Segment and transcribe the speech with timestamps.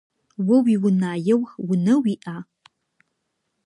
[0.53, 1.41] О уиунаеу
[1.71, 2.37] унэ уиӏа?